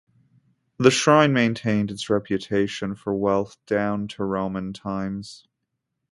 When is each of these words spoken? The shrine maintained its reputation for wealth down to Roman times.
The 0.79 0.89
shrine 0.89 1.31
maintained 1.31 1.91
its 1.91 2.09
reputation 2.09 2.95
for 2.95 3.13
wealth 3.13 3.63
down 3.67 4.07
to 4.07 4.23
Roman 4.23 4.73
times. 4.73 5.47